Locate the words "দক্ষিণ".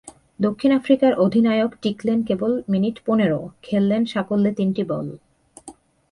0.39-0.71